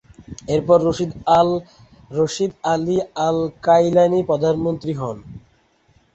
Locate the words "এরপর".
0.49-0.77